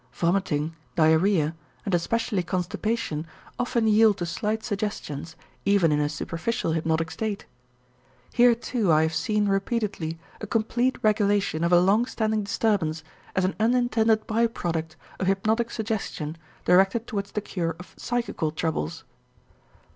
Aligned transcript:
Vomiting, 0.13 0.75
diarrhea, 0.95 1.55
and 1.85 1.93
especially 1.93 2.41
constipation, 2.41 3.27
often 3.59 3.87
yield 3.87 4.17
to 4.17 4.25
slight 4.25 4.63
suggestions, 4.63 5.35
even 5.63 5.91
in 5.91 5.99
a 5.99 6.09
superficial 6.09 6.71
hypnotic 6.71 7.11
state. 7.11 7.45
Here, 8.33 8.55
too, 8.55 8.91
I 8.91 9.03
have 9.03 9.13
seen 9.13 9.47
repeatedly 9.47 10.17
a 10.41 10.47
complete 10.47 10.97
regulation 11.03 11.63
of 11.63 11.71
a 11.71 11.79
long 11.79 12.07
standing 12.07 12.41
disturbance 12.41 13.03
as 13.35 13.45
an 13.45 13.55
unintended 13.59 14.25
by 14.25 14.47
product 14.47 14.95
of 15.19 15.27
hypnotic 15.27 15.69
suggestion 15.69 16.35
directed 16.65 17.05
towards 17.05 17.33
the 17.33 17.41
cure 17.41 17.75
of 17.77 17.93
psychical 17.95 18.49
troubles. 18.51 19.03